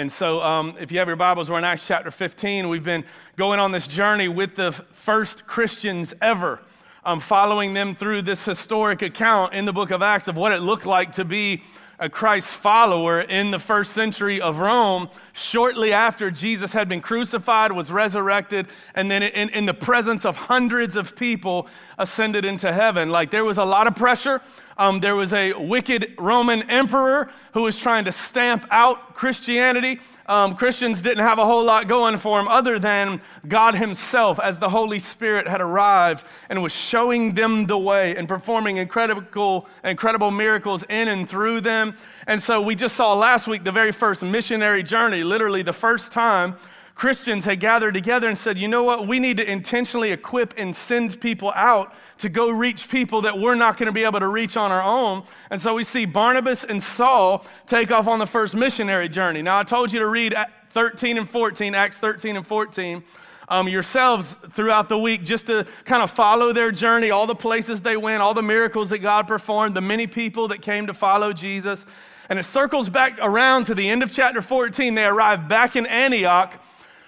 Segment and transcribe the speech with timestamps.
[0.00, 2.70] And so, um, if you have your Bibles, we're in Acts chapter 15.
[2.70, 3.04] We've been
[3.36, 6.58] going on this journey with the first Christians ever,
[7.04, 10.62] um, following them through this historic account in the book of Acts of what it
[10.62, 11.62] looked like to be
[11.98, 17.70] a Christ follower in the first century of Rome, shortly after Jesus had been crucified,
[17.70, 23.10] was resurrected, and then in, in the presence of hundreds of people ascended into heaven.
[23.10, 24.40] Like there was a lot of pressure.
[24.80, 30.54] Um, there was a wicked Roman emperor who was trying to stamp out Christianity um,
[30.54, 34.68] Christians didn't have a whole lot going for them other than God Himself, as the
[34.68, 40.84] Holy Spirit had arrived and was showing them the way and performing incredible, incredible miracles
[40.88, 41.96] in and through them.
[42.28, 46.12] And so we just saw last week the very first missionary journey, literally the first
[46.12, 46.54] time
[46.94, 50.76] Christians had gathered together and said, you know what, we need to intentionally equip and
[50.76, 54.28] send people out to go reach people that we're not going to be able to
[54.28, 55.22] reach on our own.
[55.50, 59.40] And so we see Barnabas and Saul take off on the first missionary journey.
[59.40, 60.34] Now, I told you to read
[60.70, 63.02] 13 and 14, Acts 13 and 14.
[63.48, 67.80] Um, yourselves throughout the week just to kind of follow their journey, all the places
[67.80, 71.32] they went, all the miracles that God performed, the many people that came to follow
[71.32, 71.84] Jesus.
[72.28, 74.94] And it circles back around to the end of chapter 14.
[74.94, 76.62] They arrive back in Antioch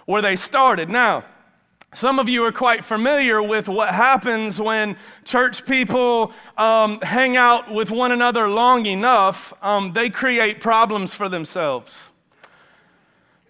[0.07, 0.89] where they started.
[0.89, 1.25] Now,
[1.95, 7.71] some of you are quite familiar with what happens when church people um, hang out
[7.71, 12.11] with one another long enough, um, they create problems for themselves.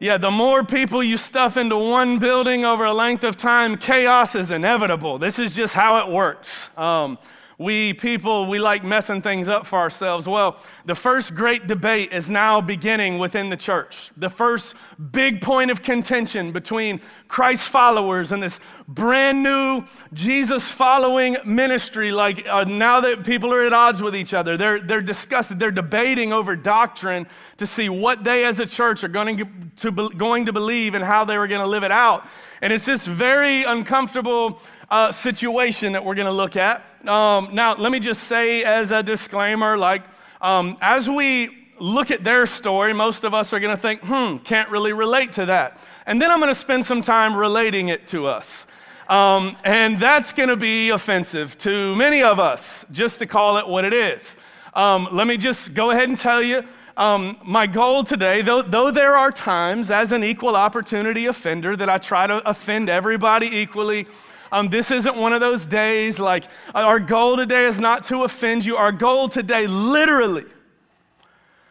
[0.00, 4.34] Yeah, the more people you stuff into one building over a length of time, chaos
[4.34, 5.18] is inevitable.
[5.18, 6.70] This is just how it works.
[6.76, 7.18] Um,
[7.62, 10.26] we people, we like messing things up for ourselves.
[10.26, 14.10] Well, the first great debate is now beginning within the church.
[14.16, 14.74] The first
[15.10, 18.58] big point of contention between Christ followers and this
[18.88, 24.34] brand new Jesus following ministry, like uh, now that people are at odds with each
[24.34, 29.04] other, they're, they're discussing, they're debating over doctrine to see what they as a church
[29.04, 29.46] are going to,
[29.76, 32.26] to, going to believe and how they were going to live it out.
[32.60, 34.60] And it's this very uncomfortable
[34.92, 36.84] uh, situation that we're going to look at.
[37.08, 40.02] Um, now, let me just say as a disclaimer like,
[40.42, 44.36] um, as we look at their story, most of us are going to think, hmm,
[44.44, 45.78] can't really relate to that.
[46.04, 48.66] And then I'm going to spend some time relating it to us.
[49.08, 53.66] Um, and that's going to be offensive to many of us, just to call it
[53.66, 54.36] what it is.
[54.74, 56.64] Um, let me just go ahead and tell you
[56.98, 61.88] um, my goal today, though, though there are times as an equal opportunity offender that
[61.88, 64.06] I try to offend everybody equally,
[64.52, 68.66] um, this isn't one of those days like our goal today is not to offend
[68.66, 68.76] you.
[68.76, 70.44] Our goal today, literally,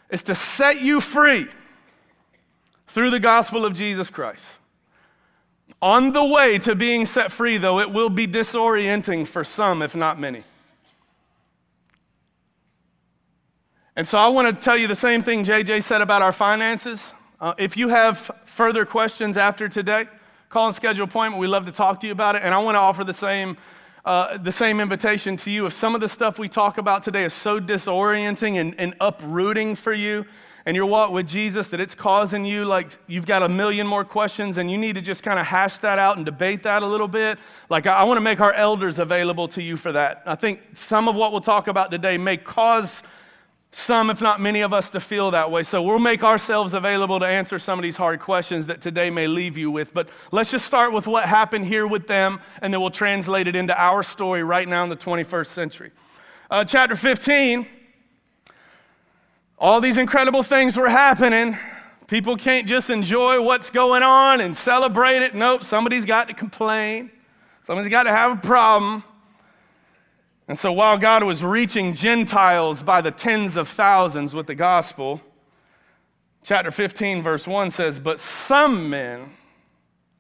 [0.10, 1.48] is to set you free
[2.88, 4.44] through the gospel of Jesus Christ.
[5.80, 9.96] On the way to being set free, though, it will be disorienting for some, if
[9.96, 10.44] not many.
[13.96, 17.14] And so I want to tell you the same thing JJ said about our finances.
[17.40, 20.08] Uh, if you have further questions after today,
[20.52, 21.40] call and schedule appointment.
[21.40, 22.42] We love to talk to you about it.
[22.44, 23.56] And I want to offer the same,
[24.04, 25.66] uh, the same invitation to you.
[25.66, 29.76] If some of the stuff we talk about today is so disorienting and, and uprooting
[29.76, 30.26] for you,
[30.66, 34.06] and your walk with Jesus that it's causing you like you've got a million more
[34.06, 36.86] questions and you need to just kind of hash that out and debate that a
[36.86, 37.40] little bit.
[37.70, 40.22] Like, I, I want to make our elders available to you for that.
[40.28, 43.02] I think some of what we'll talk about today may cause
[43.74, 45.64] some, if not many of us, to feel that way.
[45.64, 49.28] So we'll make ourselves available to answer some of these hard questions that today may
[49.28, 49.94] leave you with.
[49.94, 53.56] But let's just start with what happened here with them, and then we'll translate it
[53.56, 55.92] into our story right now in the 21st century.
[56.50, 57.66] Uh, chapter 15,
[59.58, 61.58] all these incredible things were happening.
[62.08, 65.34] People can't just enjoy what's going on and celebrate it.
[65.34, 67.10] Nope, somebody's got to complain,
[67.62, 69.06] somebody's got to have a problem.
[70.52, 75.22] And so while God was reaching Gentiles by the tens of thousands with the gospel,
[76.44, 79.32] chapter 15, verse 1 says, But some men,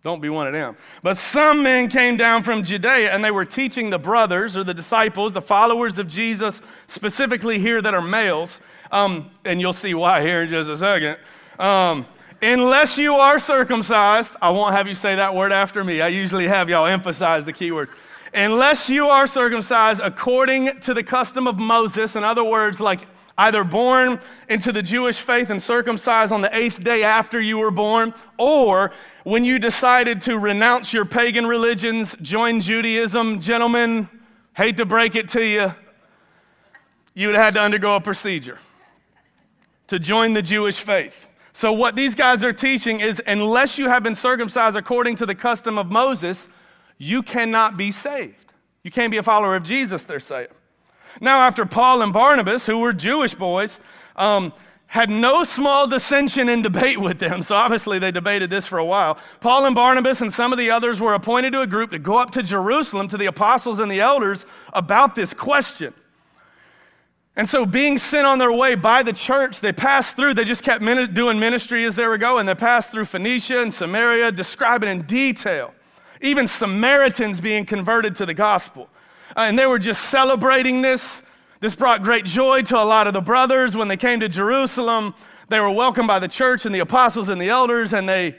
[0.06, 3.44] don't be one of them, but some men came down from Judea and they were
[3.44, 8.62] teaching the brothers or the disciples, the followers of Jesus, specifically here that are males,
[8.94, 11.18] um, and you'll see why here in just a second.
[11.60, 12.06] Um,
[12.42, 16.00] unless you are circumcised, I won't have you say that word after me.
[16.00, 17.90] I usually have y'all emphasize the key word
[18.34, 23.08] unless you are circumcised according to the custom of Moses, in other words, like
[23.38, 24.20] either born
[24.50, 28.92] into the Jewish faith and circumcised on the eighth day after you were born, or
[29.24, 34.10] when you decided to renounce your pagan religions, join Judaism, gentlemen,
[34.54, 35.74] hate to break it to you,
[37.14, 38.60] you would have had to undergo a procedure
[39.88, 41.28] to join the Jewish faith.
[41.54, 45.36] So, what these guys are teaching is unless you have been circumcised according to the
[45.36, 46.48] custom of Moses,
[47.02, 48.54] you cannot be saved.
[48.84, 50.50] You can't be a follower of Jesus, they're saying.
[51.20, 53.80] Now, after Paul and Barnabas, who were Jewish boys,
[54.16, 54.54] um,
[54.86, 58.86] had no small dissension in debate with them, so obviously they debated this for a
[58.86, 59.18] while.
[59.40, 62.18] Paul and Barnabas and some of the others were appointed to a group to go
[62.18, 65.96] up to Jerusalem to the apostles and the elders about this question.
[67.36, 70.62] And so, being sent on their way by the church, they passed through, they just
[70.62, 70.84] kept
[71.14, 72.46] doing ministry as they were going.
[72.46, 75.74] They passed through Phoenicia and Samaria, describing in detail,
[76.22, 78.90] even Samaritans being converted to the gospel.
[79.36, 81.24] Uh, and they were just celebrating this.
[81.60, 83.76] This brought great joy to a lot of the brothers.
[83.76, 85.14] When they came to Jerusalem,
[85.48, 88.36] they were welcomed by the church and the apostles and the elders, and they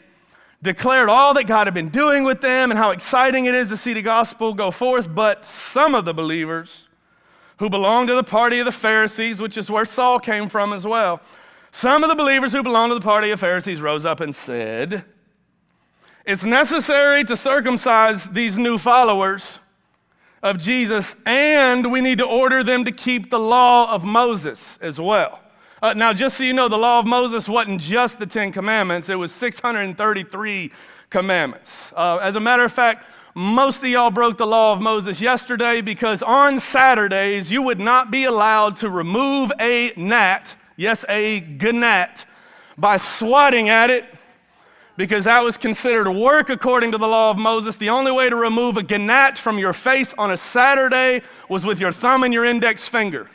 [0.62, 3.76] declared all that God had been doing with them and how exciting it is to
[3.76, 5.12] see the gospel go forth.
[5.12, 6.88] But some of the believers
[7.58, 10.86] who belonged to the party of the Pharisees, which is where Saul came from as
[10.86, 11.20] well,
[11.70, 15.04] some of the believers who belonged to the party of Pharisees rose up and said,
[16.24, 19.58] It's necessary to circumcise these new followers
[20.40, 25.00] of Jesus, and we need to order them to keep the law of Moses as
[25.00, 25.40] well.
[25.82, 29.08] Uh, now, just so you know, the law of Moses wasn't just the Ten Commandments,
[29.08, 30.70] it was 633
[31.10, 31.92] commandments.
[31.96, 33.04] Uh, as a matter of fact,
[33.34, 38.12] most of y'all broke the law of Moses yesterday because on Saturdays you would not
[38.12, 42.26] be allowed to remove a gnat, yes, a gnat,
[42.78, 44.04] by swatting at it
[44.96, 47.76] because that was considered work according to the law of Moses.
[47.76, 51.80] The only way to remove a gnat from your face on a Saturday was with
[51.80, 53.30] your thumb and your index finger.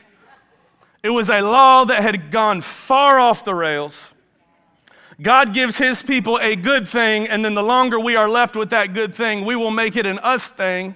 [1.04, 4.12] It was a law that had gone far off the rails.
[5.20, 8.70] God gives his people a good thing, and then the longer we are left with
[8.70, 10.96] that good thing, we will make it an us thing.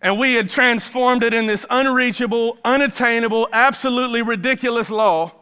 [0.00, 5.32] And we had transformed it in this unreachable, unattainable, absolutely ridiculous law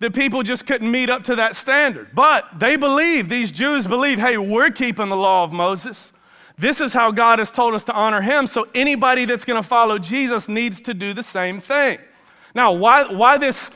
[0.00, 2.08] that people just couldn't meet up to that standard.
[2.14, 6.12] But they believe, these Jews believe, hey, we're keeping the law of Moses.
[6.58, 8.46] This is how God has told us to honor him.
[8.46, 11.98] So anybody that's going to follow Jesus needs to do the same thing.
[12.54, 13.70] Now, why, why this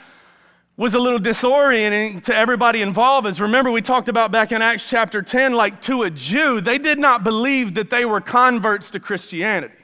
[0.77, 4.89] was a little disorienting to everybody involved is remember we talked about back in Acts
[4.89, 8.99] chapter 10 like to a Jew they did not believe that they were converts to
[8.99, 9.84] Christianity.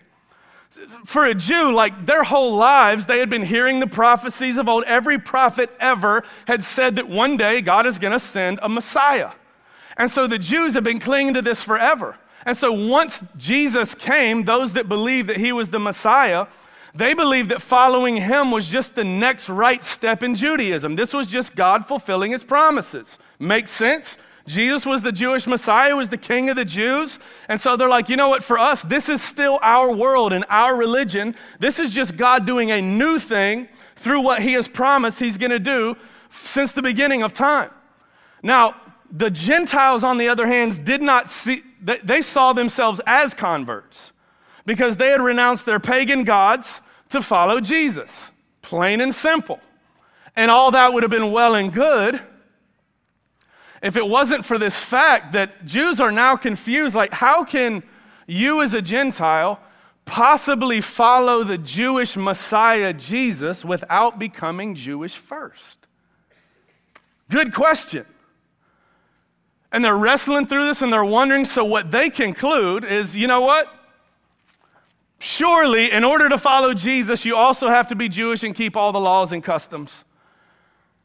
[1.04, 4.84] For a Jew like their whole lives they had been hearing the prophecies of old
[4.84, 9.32] every prophet ever had said that one day God is going to send a Messiah.
[9.96, 12.16] And so the Jews have been clinging to this forever.
[12.46, 16.46] And so once Jesus came those that believed that he was the Messiah
[16.94, 20.96] they believed that following him was just the next right step in Judaism.
[20.96, 23.18] This was just God fulfilling his promises.
[23.38, 24.18] Makes sense?
[24.50, 27.18] Jesus was the Jewish Messiah, was the king of the Jews.
[27.48, 30.44] And so they're like, you know what, for us, this is still our world and
[30.48, 31.36] our religion.
[31.60, 35.50] This is just God doing a new thing through what he has promised he's going
[35.50, 35.96] to do
[36.30, 37.70] since the beginning of time.
[38.42, 38.74] Now,
[39.10, 44.12] the Gentiles, on the other hand, did not see, they saw themselves as converts
[44.66, 46.80] because they had renounced their pagan gods
[47.10, 48.30] to follow Jesus.
[48.62, 49.60] Plain and simple.
[50.36, 52.20] And all that would have been well and good
[53.82, 57.82] if it wasn't for this fact that Jews are now confused like, how can
[58.26, 59.60] you as a Gentile
[60.04, 65.86] possibly follow the Jewish Messiah Jesus without becoming Jewish first?
[67.30, 68.04] Good question.
[69.72, 71.44] And they're wrestling through this and they're wondering.
[71.44, 73.72] So, what they conclude is you know what?
[75.20, 78.90] Surely, in order to follow Jesus, you also have to be Jewish and keep all
[78.90, 80.04] the laws and customs.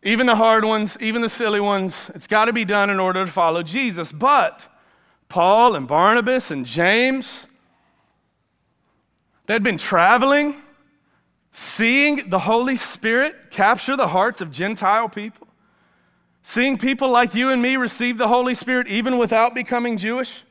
[0.05, 2.11] Even the hard ones, even the silly ones.
[2.13, 4.11] It's got to be done in order to follow Jesus.
[4.11, 4.61] But
[5.29, 7.47] Paul and Barnabas and James,
[9.47, 10.61] they'd been traveling,
[11.51, 15.47] seeing the Holy Spirit capture the hearts of Gentile people,
[16.43, 20.43] seeing people like you and me receive the Holy Spirit even without becoming Jewish.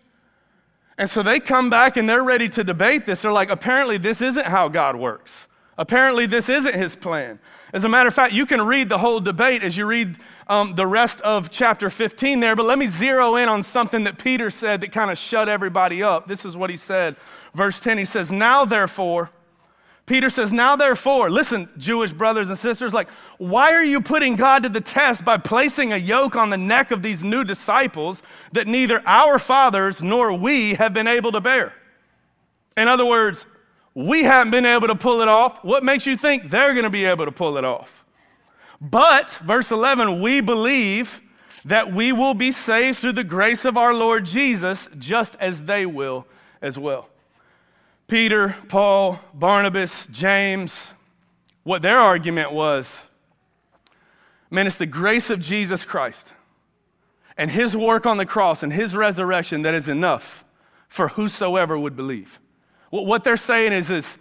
[0.99, 3.23] And so they come back and they're ready to debate this.
[3.23, 5.47] They're like, apparently, this isn't how God works.
[5.77, 7.39] Apparently, this isn't his plan.
[7.73, 10.17] As a matter of fact, you can read the whole debate as you read
[10.47, 14.19] um, the rest of chapter 15 there, but let me zero in on something that
[14.19, 16.29] Peter said that kind of shut everybody up.
[16.29, 17.17] This is what he said.
[17.55, 19.31] Verse 10 he says, Now therefore,
[20.07, 24.63] Peter says, Now therefore, listen, Jewish brothers and sisters, like, why are you putting God
[24.65, 28.69] to the test by placing a yoke on the neck of these new disciples that
[28.69, 31.73] neither our fathers nor we have been able to bear?
[32.77, 33.47] In other words,
[33.95, 35.63] we haven't been able to pull it off.
[35.65, 38.05] What makes you think they're going to be able to pull it off?
[38.81, 41.21] But, verse 11, we believe
[41.65, 45.87] that we will be saved through the grace of our Lord Jesus, just as they
[45.87, 46.27] will
[46.61, 47.09] as well.
[48.09, 50.93] Peter, Paul, Barnabas, James,
[51.63, 53.03] what their argument was
[54.51, 56.29] man, it's the grace of Jesus Christ
[57.37, 60.45] and his work on the cross and his resurrection that is enough
[60.89, 62.39] for whosoever would believe.
[63.03, 64.19] What they're saying is, is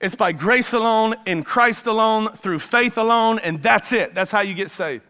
[0.00, 4.14] it's by grace alone, in Christ alone, through faith alone, and that's it.
[4.14, 5.02] That's how you get saved.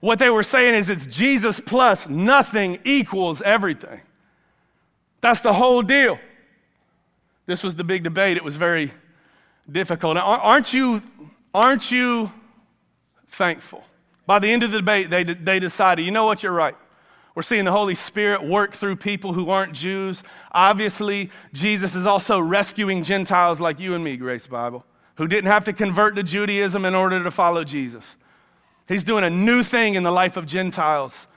[0.00, 4.00] What they were saying is it's Jesus plus nothing equals everything.
[5.20, 6.18] That's the whole deal.
[7.46, 8.36] This was the big debate.
[8.36, 8.92] It was very
[9.70, 10.16] difficult.
[10.16, 11.02] Aren't you,
[11.52, 12.30] aren't you
[13.28, 13.82] thankful?
[14.26, 16.76] By the end of the debate, they, they decided, you know what, you're right.
[17.34, 20.22] We're seeing the Holy Spirit work through people who aren't Jews.
[20.52, 24.84] Obviously, Jesus is also rescuing Gentiles like you and me, Grace Bible,
[25.14, 28.16] who didn't have to convert to Judaism in order to follow Jesus.
[28.88, 31.28] He's doing a new thing in the life of Gentiles.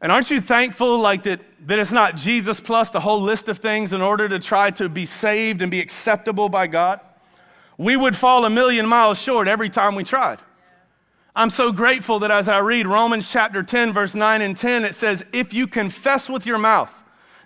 [0.00, 3.58] And aren't you thankful like that, that it's not Jesus plus the whole list of
[3.58, 7.00] things in order to try to be saved and be acceptable by God?
[7.76, 10.38] We would fall a million miles short every time we tried.
[11.36, 14.94] I'm so grateful that as I read Romans chapter 10, verse 9 and 10, it
[14.94, 16.92] says, If you confess with your mouth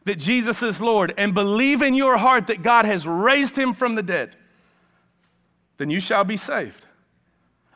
[0.04, 3.97] that Jesus is Lord and believe in your heart that God has raised him from
[3.97, 4.37] the dead,
[5.78, 6.87] then you shall be saved.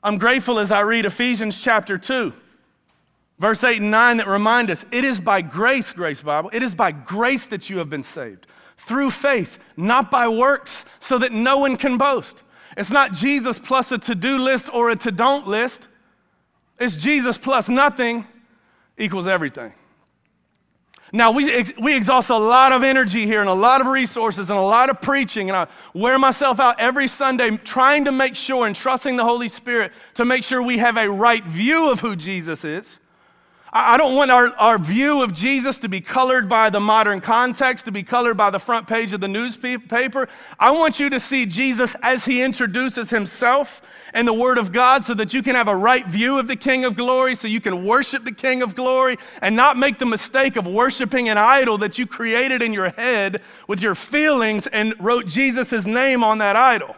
[0.04, 2.32] I'm grateful as I read Ephesians chapter 2,
[3.40, 6.76] verse 8 and 9 that remind us it is by grace, Grace Bible, it is
[6.76, 8.46] by grace that you have been saved.
[8.76, 12.44] Through faith, not by works, so that no one can boast.
[12.76, 15.88] It's not Jesus plus a to do list or a to don't list.
[16.78, 18.26] It's Jesus plus nothing
[18.98, 19.72] equals everything.
[21.12, 24.50] Now, we, ex- we exhaust a lot of energy here and a lot of resources
[24.50, 28.34] and a lot of preaching, and I wear myself out every Sunday trying to make
[28.34, 32.00] sure and trusting the Holy Spirit to make sure we have a right view of
[32.00, 32.98] who Jesus is.
[33.76, 37.86] I don't want our, our view of Jesus to be colored by the modern context,
[37.86, 40.28] to be colored by the front page of the newspaper.
[40.60, 45.04] I want you to see Jesus as he introduces himself and the Word of God
[45.04, 47.60] so that you can have a right view of the King of Glory, so you
[47.60, 51.76] can worship the King of Glory and not make the mistake of worshiping an idol
[51.78, 56.54] that you created in your head with your feelings and wrote Jesus' name on that
[56.54, 56.94] idol.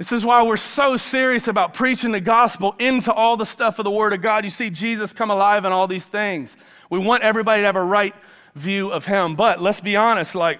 [0.00, 3.84] This is why we're so serious about preaching the gospel into all the stuff of
[3.84, 4.44] the Word of God.
[4.44, 6.56] You see Jesus come alive in all these things.
[6.88, 8.14] We want everybody to have a right
[8.54, 9.36] view of Him.
[9.36, 10.58] But let's be honest, like,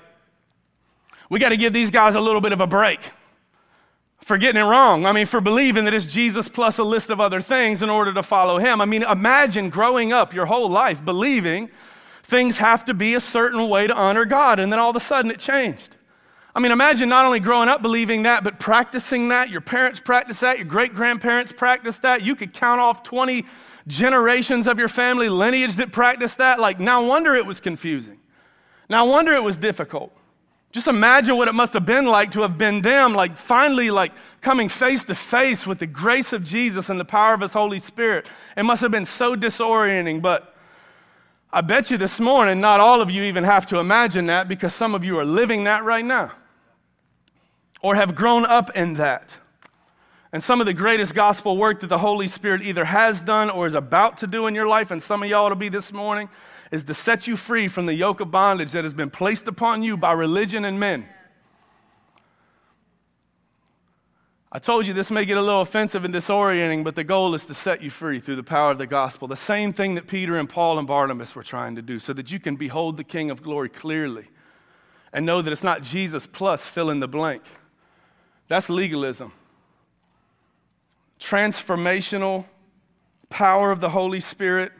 [1.31, 3.01] we got to give these guys a little bit of a break
[4.23, 5.07] for getting it wrong.
[5.07, 8.13] I mean, for believing that it's Jesus plus a list of other things in order
[8.13, 8.83] to follow Him.
[8.83, 11.71] I mean, imagine growing up your whole life believing
[12.25, 15.01] things have to be a certain way to honor God, and then all of a
[15.01, 15.97] sudden it changed.
[16.54, 19.50] I mean, imagine not only growing up believing that, but practicing that.
[19.50, 22.23] Your parents practiced that, your great grandparents practiced that.
[22.23, 23.45] You could count off 20
[23.87, 26.59] generations of your family lineage that practiced that.
[26.59, 28.19] Like, no wonder it was confusing.
[28.88, 30.12] No wonder it was difficult.
[30.73, 34.12] Just imagine what it must have been like to have been them, like finally, like
[34.40, 37.80] coming face to face with the grace of Jesus and the power of His Holy
[37.80, 38.26] Spirit.
[38.57, 40.54] It must have been so disorienting, but
[41.52, 44.73] I bet you this morning, not all of you even have to imagine that because
[44.73, 46.33] some of you are living that right now
[47.83, 49.37] or have grown up in that.
[50.33, 53.67] And some of the greatest gospel work that the Holy Spirit either has done or
[53.67, 56.29] is about to do in your life, and some of y'all to be this morning,
[56.71, 59.83] is to set you free from the yoke of bondage that has been placed upon
[59.83, 61.09] you by religion and men.
[64.53, 67.47] I told you this may get a little offensive and disorienting, but the goal is
[67.47, 69.29] to set you free through the power of the gospel.
[69.29, 72.33] The same thing that Peter and Paul and Barnabas were trying to do, so that
[72.33, 74.29] you can behold the King of glory clearly
[75.13, 77.43] and know that it's not Jesus plus fill in the blank.
[78.50, 79.30] That's legalism.
[81.21, 82.47] Transformational
[83.28, 84.73] power of the Holy Spirit,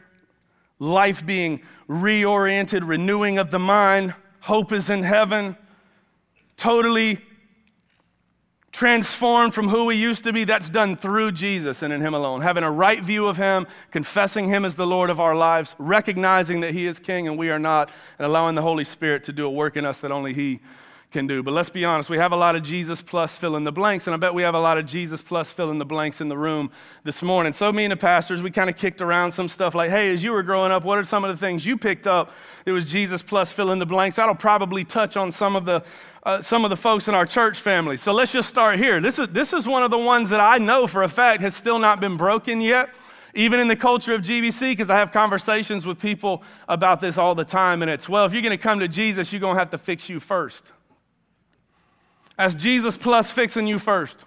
[0.77, 5.55] life being reoriented, renewing of the mind, hope is in heaven,
[6.57, 7.19] totally
[8.73, 12.41] transformed from who we used to be, that's done through Jesus and in Him alone.
[12.41, 16.59] Having a right view of Him, confessing Him as the Lord of our lives, recognizing
[16.59, 19.45] that He is King and we are not, and allowing the Holy Spirit to do
[19.45, 20.59] a work in us that only He
[21.11, 21.43] can do.
[21.43, 24.07] But let's be honest, we have a lot of Jesus plus fill in the blanks,
[24.07, 26.29] and I bet we have a lot of Jesus plus fill in the blanks in
[26.29, 26.71] the room
[27.03, 27.51] this morning.
[27.51, 30.23] So, me and the pastors, we kind of kicked around some stuff like, hey, as
[30.23, 32.33] you were growing up, what are some of the things you picked up?
[32.65, 34.15] It was Jesus plus fill in the blanks.
[34.15, 35.83] That'll probably touch on some of the
[36.23, 37.97] uh, some of the folks in our church family.
[37.97, 39.01] So let's just start here.
[39.01, 41.55] This is, this is one of the ones that I know for a fact has
[41.55, 42.89] still not been broken yet
[43.33, 47.33] even in the culture of GBC, because I have conversations with people about this all
[47.33, 49.59] the time, and it's, well, if you're going to come to Jesus, you're going to
[49.59, 50.65] have to fix you first.
[52.41, 54.25] That's Jesus plus fixing you first.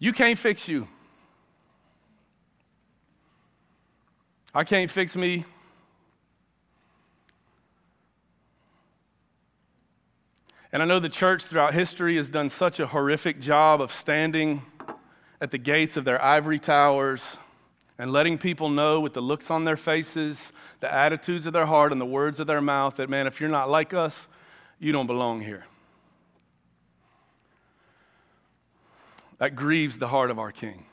[0.00, 0.88] You can't fix you.
[4.52, 5.44] I can't fix me.
[10.72, 14.62] And I know the church throughout history has done such a horrific job of standing
[15.40, 17.38] at the gates of their ivory towers
[18.00, 21.92] and letting people know with the looks on their faces, the attitudes of their heart,
[21.92, 24.26] and the words of their mouth that, man, if you're not like us,
[24.78, 25.66] you don't belong here.
[29.36, 30.86] That grieves the heart of our King.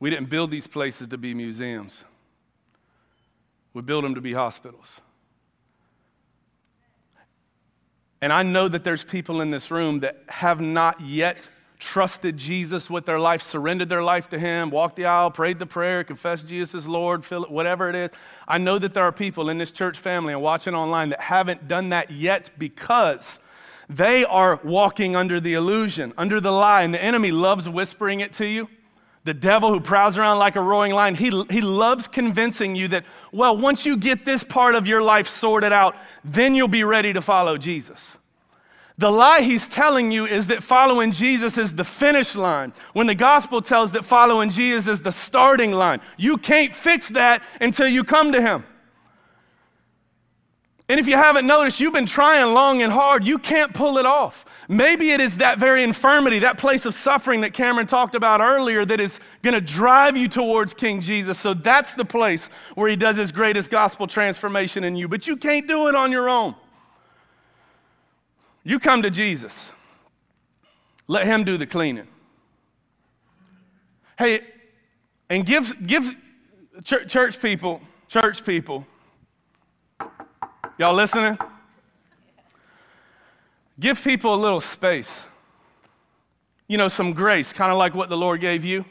[0.00, 2.02] We didn't build these places to be museums,
[3.74, 5.00] we built them to be hospitals.
[8.20, 11.48] And I know that there's people in this room that have not yet
[11.82, 15.66] trusted Jesus with their life, surrendered their life to Him, walked the aisle, prayed the
[15.66, 18.10] prayer, confessed Jesus as Lord, whatever it is.
[18.46, 21.66] I know that there are people in this church family and watching online that haven't
[21.66, 23.40] done that yet because
[23.88, 28.32] they are walking under the illusion, under the lie, and the enemy loves whispering it
[28.34, 28.68] to you.
[29.24, 33.04] The devil who prowls around like a roaring lion, he, he loves convincing you that,
[33.32, 37.12] well, once you get this part of your life sorted out, then you'll be ready
[37.12, 38.16] to follow Jesus.
[38.98, 43.14] The lie he's telling you is that following Jesus is the finish line, when the
[43.14, 46.00] gospel tells that following Jesus is the starting line.
[46.16, 48.64] You can't fix that until you come to him.
[50.88, 53.26] And if you haven't noticed, you've been trying long and hard.
[53.26, 54.44] You can't pull it off.
[54.68, 58.84] Maybe it is that very infirmity, that place of suffering that Cameron talked about earlier,
[58.84, 61.38] that is going to drive you towards King Jesus.
[61.38, 65.08] So that's the place where he does his greatest gospel transformation in you.
[65.08, 66.54] But you can't do it on your own.
[68.64, 69.72] You come to Jesus,
[71.08, 72.08] let him do the cleaning.
[74.18, 74.40] Hey,
[75.28, 76.14] and give, give
[76.84, 78.86] church people, church people,
[80.78, 81.38] Y'all listening?
[83.78, 85.26] Give people a little space.
[86.66, 88.84] You know, some grace, kind of like what the Lord gave you.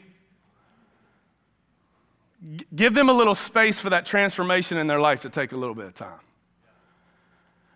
[2.56, 5.56] G- give them a little space for that transformation in their life to take a
[5.56, 6.20] little bit of time.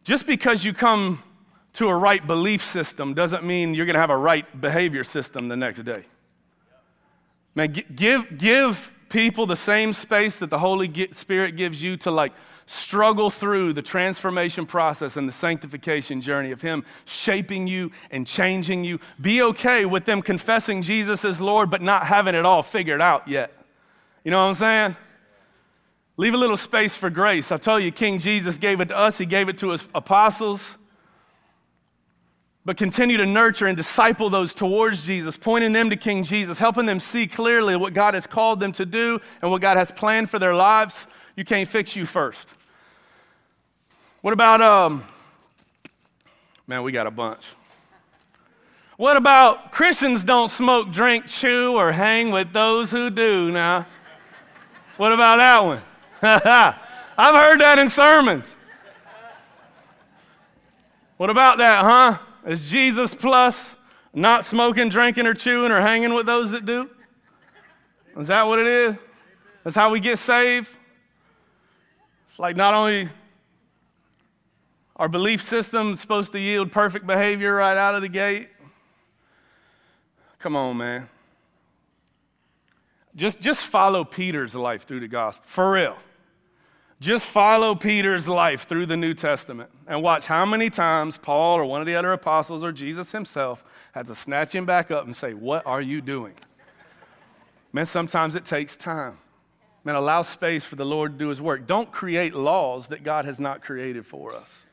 [0.04, 1.22] Just because you come
[1.76, 5.48] to a right belief system doesn't mean you're going to have a right behavior system
[5.48, 6.04] the next day.
[7.54, 12.32] Man, give, give people the same space that the Holy Spirit gives you to like
[12.64, 18.82] struggle through the transformation process and the sanctification journey of Him shaping you and changing
[18.82, 18.98] you.
[19.20, 23.28] Be okay with them confessing Jesus as Lord, but not having it all figured out
[23.28, 23.52] yet.
[24.24, 24.96] You know what I'm saying?
[26.16, 27.52] Leave a little space for grace.
[27.52, 30.78] I tell you, King Jesus gave it to us, He gave it to His apostles.
[32.66, 36.84] But continue to nurture and disciple those towards Jesus, pointing them to King Jesus, helping
[36.84, 40.28] them see clearly what God has called them to do and what God has planned
[40.28, 41.06] for their lives.
[41.36, 42.52] You can't fix you first.
[44.20, 45.04] What about, um,
[46.66, 47.54] man, we got a bunch.
[48.96, 53.86] What about Christians don't smoke, drink, chew, or hang with those who do now?
[54.96, 55.82] What about that one?
[57.16, 58.56] I've heard that in sermons.
[61.16, 62.25] What about that, huh?
[62.46, 63.76] Is Jesus plus
[64.14, 66.88] not smoking, drinking, or chewing, or hanging with those that do?
[68.16, 68.96] Is that what it is?
[69.64, 70.70] That's how we get saved?
[72.28, 73.08] It's like not only
[74.94, 78.48] our belief system is supposed to yield perfect behavior right out of the gate.
[80.38, 81.08] Come on, man.
[83.16, 85.42] Just, just follow Peter's life through the gospel.
[85.46, 85.96] For real.
[86.98, 91.64] Just follow Peter's life through the New Testament and watch how many times Paul or
[91.66, 95.14] one of the other apostles or Jesus himself had to snatch him back up and
[95.14, 96.34] say, What are you doing?
[97.72, 99.18] Man, sometimes it takes time.
[99.84, 101.66] Man, allow space for the Lord to do his work.
[101.66, 104.64] Don't create laws that God has not created for us.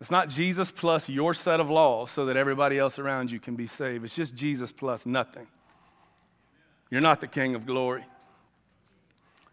[0.00, 3.54] It's not Jesus plus your set of laws so that everybody else around you can
[3.54, 4.04] be saved.
[4.04, 5.46] It's just Jesus plus nothing.
[6.90, 8.04] You're not the King of glory.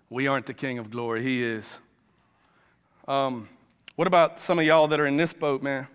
[0.09, 1.77] We aren't the King of glory, He is.
[3.07, 3.47] Um,
[3.95, 5.87] what about some of y'all that are in this boat, man?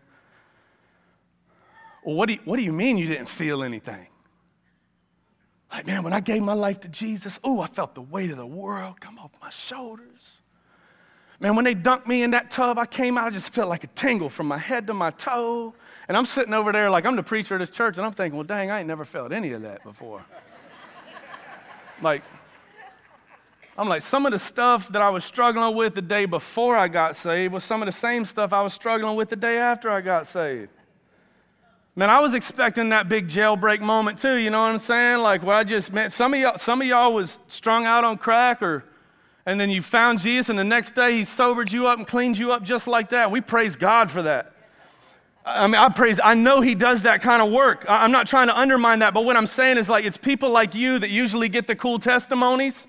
[2.05, 4.07] Well, what do you, what do you mean you didn't feel anything?
[5.73, 8.37] Like, man, when I gave my life to Jesus, oh, I felt the weight of
[8.37, 10.41] the world come off my shoulders.
[11.41, 13.83] Man, when they dunked me in that tub, I came out, I just felt like
[13.83, 15.75] a tingle from my head to my toe.
[16.07, 18.37] And I'm sitting over there like I'm the preacher of this church, and I'm thinking,
[18.37, 20.25] well, dang, I ain't never felt any of that before.
[22.03, 22.23] like,
[23.77, 26.87] I'm like, some of the stuff that I was struggling with the day before I
[26.87, 29.91] got saved was some of the same stuff I was struggling with the day after
[29.91, 30.71] I got saved.
[31.97, 35.23] Man, I was expecting that big jailbreak moment too, you know what I'm saying?
[35.23, 38.17] Like, well, I just, man, some of y'all, some of y'all was strung out on
[38.17, 38.85] crack or,
[39.45, 42.39] and then you found Jesus and the next day he sobered you up and cleaned
[42.39, 43.33] you up just like that.
[43.33, 44.53] We praise God for that.
[45.45, 47.85] I mean, I praise, I know he does that kind of work.
[47.89, 50.77] I'm not trying to undermine that, but what I'm saying is like, it's people like
[50.77, 52.87] you that usually get the cool testimonies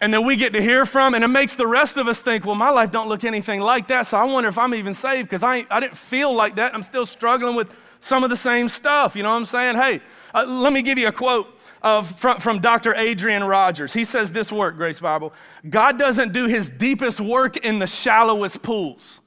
[0.00, 2.46] and that we get to hear from, and it makes the rest of us think,
[2.46, 5.28] well, my life don't look anything like that, so I wonder if I'm even saved
[5.28, 6.74] because I, I didn't feel like that.
[6.74, 9.14] I'm still struggling with some of the same stuff.
[9.14, 9.76] You know what I'm saying?
[9.76, 10.00] Hey,
[10.34, 11.48] uh, let me give you a quote
[11.82, 12.94] of, from, from Dr.
[12.94, 13.92] Adrian Rogers.
[13.92, 15.32] He says this work, Grace Bible
[15.68, 19.20] God doesn't do his deepest work in the shallowest pools.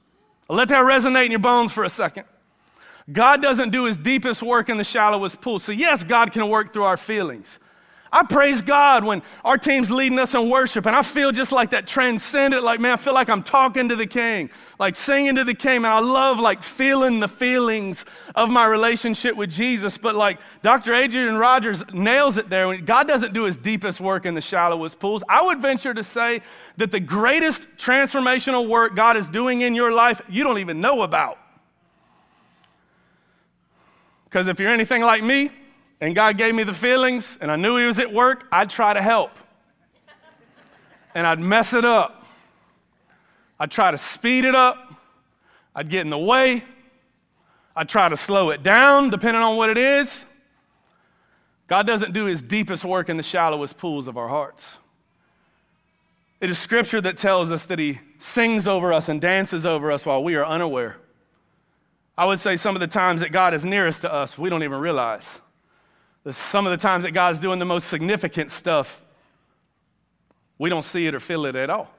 [0.50, 2.24] I'll let that resonate in your bones for a second.
[3.12, 5.58] God doesn't do his deepest work in the shallowest pool.
[5.58, 7.58] So, yes, God can work through our feelings.
[8.14, 11.70] I praise God when our team's leading us in worship, and I feel just like
[11.70, 15.42] that transcendent, like, man, I feel like I'm talking to the King, like singing to
[15.42, 18.04] the King, and I love like feeling the feelings
[18.36, 19.98] of my relationship with Jesus.
[19.98, 20.94] But like Dr.
[20.94, 22.80] Adrian Rogers nails it there.
[22.80, 25.24] God doesn't do his deepest work in the shallowest pools.
[25.28, 26.40] I would venture to say
[26.76, 31.02] that the greatest transformational work God is doing in your life, you don't even know
[31.02, 31.36] about.
[34.26, 35.50] Because if you're anything like me,
[36.00, 38.94] and God gave me the feelings and I knew He was at work, I'd try
[38.94, 39.30] to help.
[41.14, 42.26] And I'd mess it up.
[43.58, 44.94] I'd try to speed it up.
[45.74, 46.64] I'd get in the way.
[47.76, 50.24] I'd try to slow it down, depending on what it is.
[51.66, 54.78] God doesn't do His deepest work in the shallowest pools of our hearts.
[56.40, 60.04] It is Scripture that tells us that He sings over us and dances over us
[60.04, 60.96] while we are unaware.
[62.16, 64.62] I would say some of the times that God is nearest to us, we don't
[64.62, 65.40] even realize
[66.30, 69.02] some of the times that God's doing the most significant stuff,
[70.58, 71.90] we don't see it or feel it at all.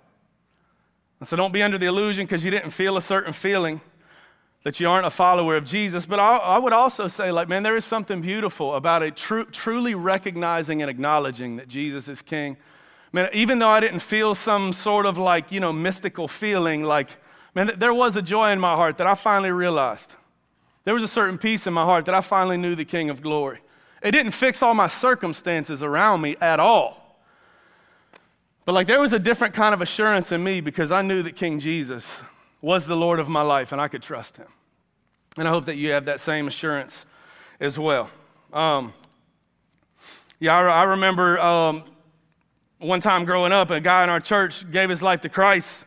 [1.19, 3.81] And so don't be under the illusion because you didn't feel a certain feeling
[4.63, 6.05] that you aren't a follower of Jesus.
[6.07, 9.45] But I, I would also say, like, man, there is something beautiful about a tru-
[9.45, 12.57] truly recognizing and acknowledging that Jesus is King.
[13.13, 17.09] Man, even though I didn't feel some sort of like, you know, mystical feeling, like,
[17.53, 20.15] man, there was a joy in my heart that I finally realized.
[20.83, 23.21] There was a certain peace in my heart that I finally knew the King of
[23.21, 23.59] glory.
[24.06, 27.20] It didn't fix all my circumstances around me at all.
[28.63, 31.36] But like there was a different kind of assurance in me because I knew that
[31.36, 32.22] King Jesus
[32.62, 34.46] was the Lord of my life and I could trust him.
[35.38, 37.04] And I hope that you have that same assurance
[37.60, 38.12] as well.
[38.54, 38.94] Um,
[40.39, 41.84] yeah, I, I remember um,
[42.78, 45.84] one time growing up, a guy in our church gave his life to Christ.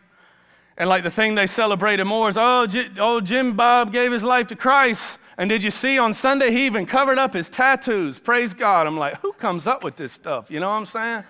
[0.77, 4.25] And like the thing they celebrated more is, oh, J- oh, Jim Bob gave his
[4.25, 5.21] life to Christ.
[5.38, 8.18] And did you see on Sunday he even covered up his tattoos?
[8.18, 8.88] Praise God.
[8.88, 10.51] I'm like, who comes up with this stuff?
[10.51, 11.24] You know what I'm saying?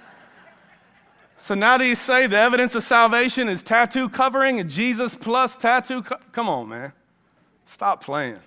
[1.36, 5.58] So now do you say the evidence of salvation is tattoo covering and Jesus plus
[5.58, 6.02] tattoo?
[6.02, 6.92] Co- Come on, man.
[7.66, 8.38] Stop playing.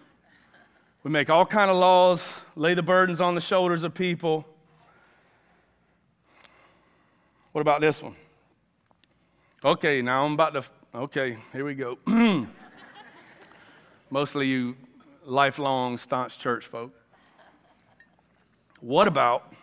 [1.03, 4.45] We make all kind of laws, lay the burdens on the shoulders of people.
[7.51, 8.15] What about this one?
[9.63, 10.63] Okay, now I'm about to.
[10.93, 11.99] Okay, here we go.
[14.09, 14.75] Mostly you
[15.25, 16.93] lifelong staunch church folk.
[18.79, 19.53] What about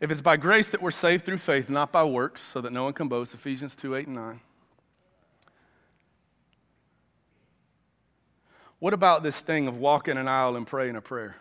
[0.00, 2.84] if it's by grace that we're saved through faith, not by works, so that no
[2.84, 3.34] one can boast?
[3.34, 4.40] Ephesians 2 8 and 9.
[8.78, 11.36] What about this thing of walking an aisle and praying a prayer?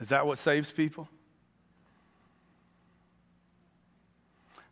[0.00, 1.08] Is that what saves people?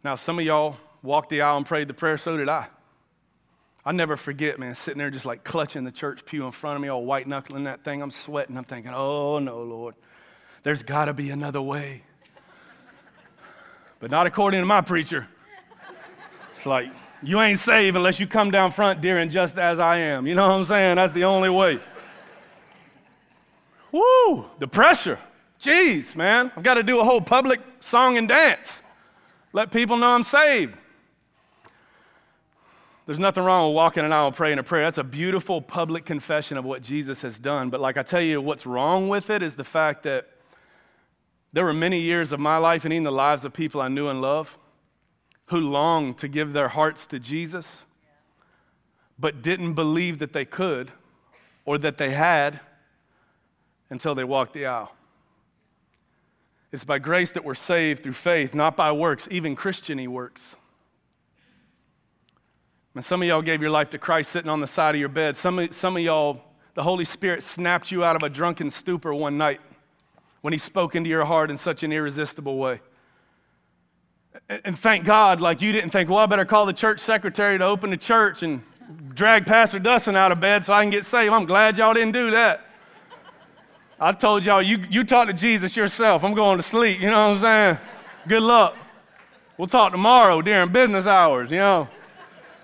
[0.02, 2.68] Now, some of y'all walked the aisle and prayed the prayer, so did I.
[3.84, 6.82] I never forget, man, sitting there just like clutching the church pew in front of
[6.82, 8.02] me, all white knuckling that thing.
[8.02, 8.56] I'm sweating.
[8.56, 9.94] I'm thinking, oh no, Lord,
[10.62, 12.02] there's got to be another way.
[14.00, 15.26] But not according to my preacher.
[16.52, 16.90] It's like,
[17.22, 20.26] you ain't saved unless you come down front, dear, and just as I am.
[20.26, 20.96] You know what I'm saying?
[20.96, 21.80] That's the only way.
[23.92, 25.18] Woo, the pressure.
[25.60, 28.80] Jeez, man, I've got to do a whole public song and dance.
[29.52, 30.74] Let people know I'm saved.
[33.10, 34.84] There's nothing wrong with walking an aisle praying a prayer.
[34.84, 37.68] That's a beautiful public confession of what Jesus has done.
[37.68, 40.28] But, like I tell you, what's wrong with it is the fact that
[41.52, 44.06] there were many years of my life and even the lives of people I knew
[44.06, 44.56] and loved
[45.46, 47.84] who longed to give their hearts to Jesus,
[49.18, 50.92] but didn't believe that they could
[51.64, 52.60] or that they had
[53.90, 54.94] until they walked the aisle.
[56.70, 60.54] It's by grace that we're saved through faith, not by works, even Christiany works.
[62.94, 65.08] And some of y'all gave your life to Christ sitting on the side of your
[65.08, 65.36] bed.
[65.36, 66.40] Some of, some of y'all,
[66.74, 69.60] the Holy Spirit snapped you out of a drunken stupor one night
[70.40, 72.80] when He spoke into your heart in such an irresistible way.
[74.48, 77.64] And thank God, like you didn't think, well, I better call the church secretary to
[77.64, 78.62] open the church and
[79.14, 81.32] drag Pastor Dustin out of bed so I can get saved.
[81.32, 82.66] I'm glad y'all didn't do that.
[84.00, 86.24] I told y'all, you, you talk to Jesus yourself.
[86.24, 87.00] I'm going to sleep.
[87.00, 87.78] You know what I'm saying?
[88.26, 88.76] Good luck.
[89.58, 91.88] We'll talk tomorrow during business hours, you know.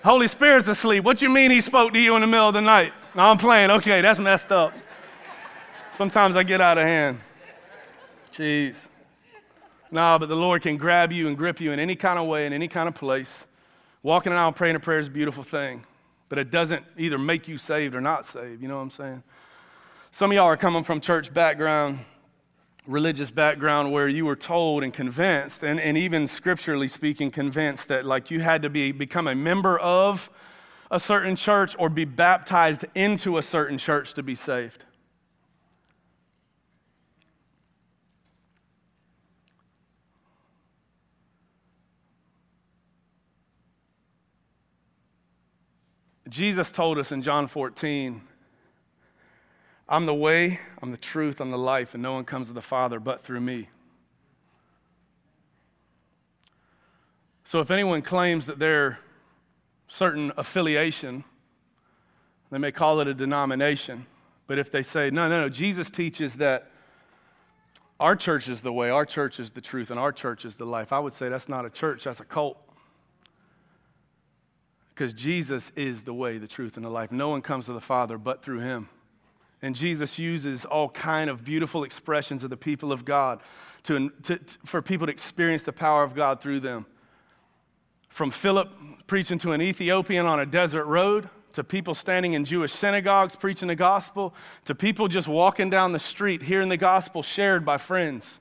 [0.07, 1.03] Holy Spirit's asleep.
[1.03, 2.93] What you mean he spoke to you in the middle of the night?
[3.17, 3.73] No, I'm playing.
[3.73, 4.73] Okay, that's messed up.
[5.95, 7.19] Sometimes I get out of hand.
[8.31, 8.87] Jeez.
[9.91, 12.47] No, but the Lord can grab you and grip you in any kind of way,
[12.47, 13.49] in any kind of place.
[14.05, 15.85] Walking around praying a prayer is a beautiful thing,
[16.29, 18.63] but it doesn't either make you saved or not saved.
[18.63, 19.25] You know what I'm saying?
[20.13, 21.99] Some of y'all are coming from church background,
[22.87, 28.05] religious background, where you were told and convinced, and, and even scripturally speaking, convinced that
[28.05, 30.31] like you had to be become a member of
[30.91, 34.85] a certain church or be baptized into a certain church to be saved.
[46.29, 48.21] Jesus told us in John 14,
[49.89, 52.63] I'm the way, I'm the truth, I'm the life, and no one comes to the
[52.63, 53.69] Father but through me.
[57.45, 58.99] So if anyone claims that they're
[59.87, 61.23] certain affiliation,
[62.51, 64.07] they may call it a denomination,
[64.49, 66.71] but if they say, no, no, no, Jesus teaches that
[68.01, 70.67] our church is the way, our church is the truth, and our church is the
[70.67, 72.59] life, I would say that's not a church, that's a cult
[74.97, 77.13] because Jesus is the way, the truth, and the life.
[77.13, 78.89] No one comes to the Father but through him.
[79.63, 83.41] And Jesus uses all kind of beautiful expressions of the people of God
[83.85, 86.87] to, to, for people to experience the power of God through them.
[88.09, 88.71] From Philip
[89.07, 93.69] preaching to an Ethiopian on a desert road, to people standing in Jewish synagogues preaching
[93.69, 94.35] the gospel,
[94.67, 98.41] to people just walking down the street hearing the gospel shared by friends.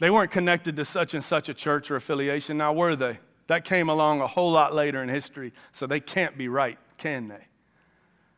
[0.00, 3.20] They weren't connected to such and such a church or affiliation, now were they?
[3.46, 7.28] That came along a whole lot later in history, so they can't be right, can
[7.28, 7.46] they?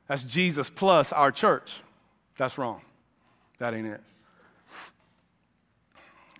[0.07, 1.81] That's Jesus plus our church.
[2.37, 2.81] That's wrong.
[3.59, 4.01] That ain't it.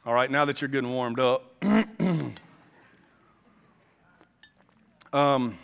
[0.07, 1.55] All right, now that you're getting warmed up,
[5.13, 5.57] um,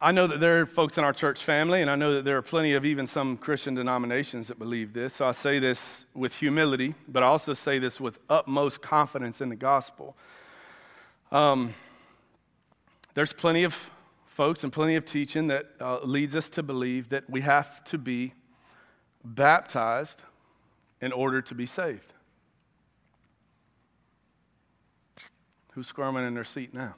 [0.00, 2.36] I know that there are folks in our church family, and I know that there
[2.36, 5.14] are plenty of even some Christian denominations that believe this.
[5.14, 9.48] So I say this with humility, but I also say this with utmost confidence in
[9.48, 10.16] the gospel.
[11.30, 11.74] Um,
[13.14, 13.90] there's plenty of
[14.36, 17.96] folks and plenty of teaching that uh, leads us to believe that we have to
[17.96, 18.34] be
[19.24, 20.20] baptized
[21.00, 22.12] in order to be saved.
[25.72, 26.96] Who's squirming in their seat now?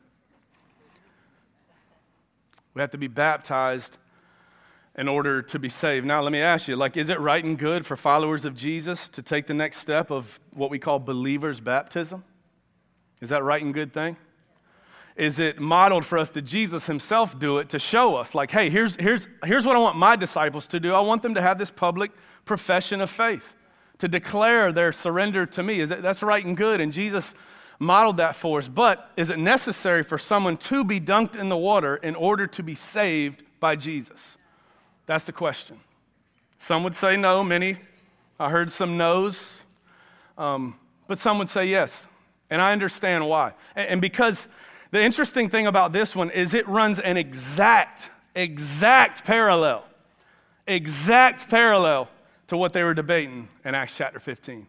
[2.75, 3.99] We have to be baptized
[4.97, 6.05] in order to be saved.
[6.05, 9.09] Now, let me ask you, like, is it right and good for followers of Jesus
[9.11, 12.25] to take the next step of what we call believers' baptism?
[13.21, 14.17] Is that right and good thing?
[15.19, 16.31] Is it modeled for us?
[16.31, 19.81] Did Jesus himself do it to show us, like, hey, here's, here's, here's what I
[19.81, 20.95] want my disciples to do?
[20.95, 22.13] I want them to have this public
[22.45, 23.53] profession of faith,
[23.99, 25.81] to declare their surrender to me.
[25.81, 26.81] Is that, that's right and good.
[26.81, 27.35] And Jesus
[27.81, 28.69] modeled that for us.
[28.69, 32.63] But is it necessary for someone to be dunked in the water in order to
[32.63, 34.37] be saved by Jesus?
[35.07, 35.81] That's the question.
[36.61, 37.77] Some would say no, many.
[38.39, 39.53] I heard some no's.
[40.37, 40.77] Um,
[41.09, 42.07] but some would say yes.
[42.51, 43.55] And I understand why.
[43.75, 44.47] And, and because
[44.91, 49.85] the interesting thing about this one is it runs an exact, exact parallel,
[50.67, 52.09] exact parallel
[52.47, 54.67] to what they were debating in Acts chapter 15.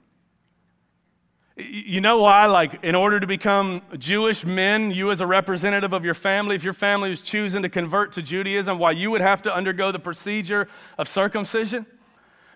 [1.56, 2.46] You know why?
[2.46, 6.64] Like, in order to become Jewish men, you as a representative of your family, if
[6.64, 10.00] your family was choosing to convert to Judaism, why you would have to undergo the
[10.00, 11.86] procedure of circumcision?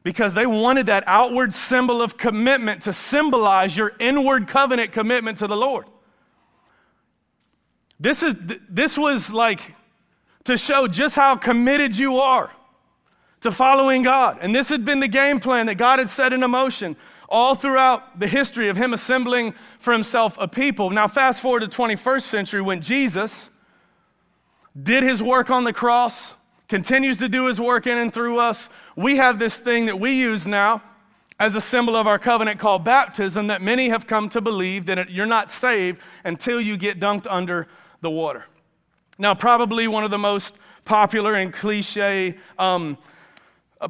[0.04, 5.47] Because they wanted that outward symbol of commitment to symbolize your inward covenant commitment to
[5.47, 5.86] the Lord.
[8.00, 8.36] This, is,
[8.70, 9.76] this was like
[10.46, 12.52] to show just how committed you are
[13.42, 14.40] to following God.
[14.42, 16.96] And this had been the game plan that God had set in motion
[17.30, 20.90] all throughout the history of him assembling for himself a people.
[20.90, 23.50] Now, fast forward to 21st century when Jesus
[24.82, 26.36] did his work on the cross,
[26.68, 28.70] continues to do his work in and through us.
[28.96, 30.82] We have this thing that we use now
[31.39, 35.10] as a symbol of our covenant called baptism that many have come to believe that
[35.10, 37.67] you're not saved until you get dunked under
[38.02, 38.46] the water.
[39.17, 42.98] Now, probably one of the most popular and cliche um,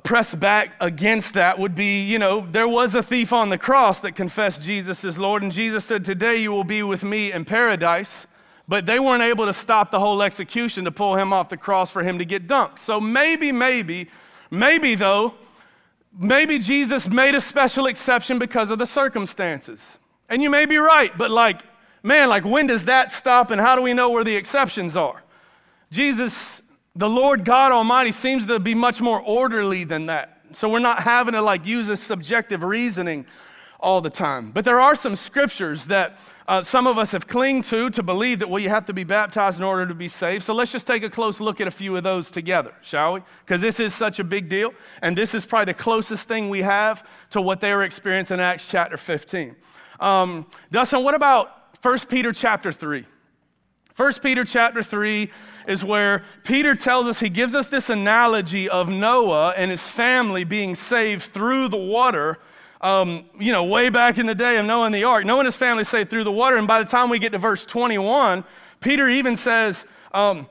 [0.04, 4.00] press back against that would be, you know, there was a thief on the cross
[4.02, 7.46] that confessed Jesus as Lord, and Jesus said, Today you will be with me in
[7.46, 8.28] paradise.
[8.66, 11.92] But they weren't able to stop the whole execution to pull him off the cross
[11.92, 12.80] for him to get dunked.
[12.80, 14.08] So maybe, maybe,
[14.50, 15.34] maybe though,
[16.18, 19.86] maybe Jesus made a special exception because of the circumstances.
[20.30, 21.62] And you may be right, but like,
[22.02, 25.24] man, like when does that stop and how do we know where the exceptions are?
[25.92, 26.62] Jesus
[26.96, 30.42] the Lord God Almighty seems to be much more orderly than that.
[30.52, 33.26] So we're not having to like use a subjective reasoning
[33.80, 34.52] all the time.
[34.52, 38.40] But there are some scriptures that uh, some of us have clinged to to believe
[38.40, 40.44] that, well, you have to be baptized in order to be saved.
[40.44, 43.22] So let's just take a close look at a few of those together, shall we?
[43.46, 44.74] Because this is such a big deal.
[45.02, 48.40] And this is probably the closest thing we have to what they were experiencing in
[48.42, 49.56] Acts chapter 15.
[50.00, 53.06] Um, Dustin, what about 1 Peter chapter 3?
[53.96, 55.30] 1 Peter chapter 3
[55.68, 60.44] is where Peter tells us, he gives us this analogy of Noah and his family
[60.44, 62.40] being saved through the water
[62.84, 65.26] um, you know, way back in the day of Noah and the ark.
[65.26, 66.58] Noah and his family saved through the water.
[66.58, 68.44] And by the time we get to verse 21,
[68.82, 70.48] Peter even says, um,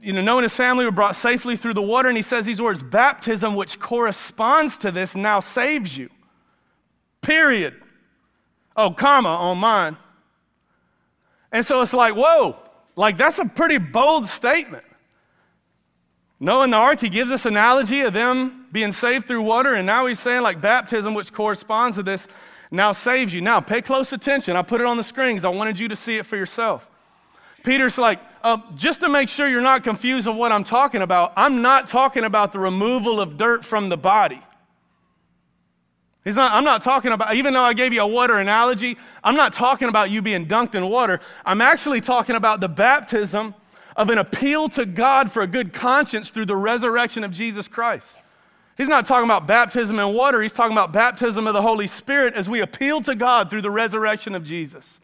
[0.00, 2.08] you know, Noah and his family were brought safely through the water.
[2.08, 6.08] And he says these words baptism, which corresponds to this, now saves you.
[7.20, 7.74] Period.
[8.76, 9.96] Oh, comma on mine.
[11.50, 12.56] And so it's like, whoa,
[12.94, 14.84] like that's a pretty bold statement.
[16.42, 19.86] Noah and the ark, he gives this analogy of them being saved through water, and
[19.86, 22.26] now he's saying, like baptism, which corresponds to this,
[22.72, 23.40] now saves you.
[23.40, 24.56] Now, pay close attention.
[24.56, 26.88] I put it on the screen because I wanted you to see it for yourself.
[27.62, 31.32] Peter's like, uh, just to make sure you're not confused of what I'm talking about,
[31.36, 34.42] I'm not talking about the removal of dirt from the body.
[36.24, 39.36] He's not, I'm not talking about, even though I gave you a water analogy, I'm
[39.36, 41.20] not talking about you being dunked in water.
[41.46, 43.54] I'm actually talking about the baptism
[43.96, 48.16] of an appeal to God for a good conscience through the resurrection of Jesus Christ.
[48.76, 52.34] He's not talking about baptism in water, he's talking about baptism of the Holy Spirit
[52.34, 54.98] as we appeal to God through the resurrection of Jesus.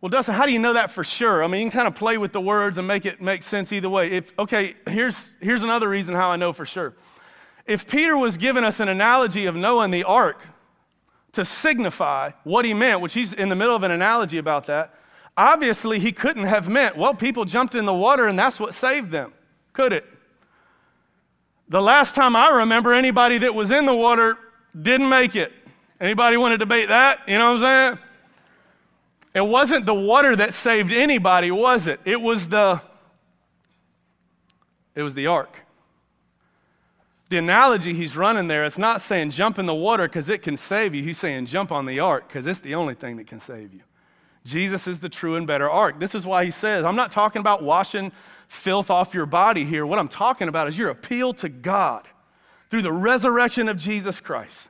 [0.00, 1.42] Well, Dustin, how do you know that for sure?
[1.42, 3.72] I mean, you can kind of play with the words and make it make sense
[3.72, 4.10] either way.
[4.10, 6.94] If, okay, here's, here's another reason how I know for sure.
[7.66, 10.40] If Peter was giving us an analogy of Noah and the ark
[11.32, 14.94] to signify what he meant, which he's in the middle of an analogy about that,
[15.36, 19.10] Obviously, he couldn't have meant, well, people jumped in the water and that's what saved
[19.10, 19.32] them,
[19.72, 20.06] could it?
[21.68, 24.38] The last time I remember anybody that was in the water
[24.80, 25.52] didn't make it.
[26.00, 27.20] Anybody want to debate that?
[27.26, 27.98] You know what I'm saying?
[29.34, 32.00] It wasn't the water that saved anybody, was it?
[32.04, 32.80] It was the
[34.94, 35.60] it was the ark.
[37.28, 40.56] The analogy he's running there, it's not saying jump in the water because it can
[40.56, 41.02] save you.
[41.02, 43.82] He's saying jump on the ark because it's the only thing that can save you.
[44.46, 45.98] Jesus is the true and better ark.
[45.98, 48.12] This is why he says, I'm not talking about washing
[48.48, 49.84] filth off your body here.
[49.84, 52.06] What I'm talking about is your appeal to God
[52.70, 54.68] through the resurrection of Jesus Christ.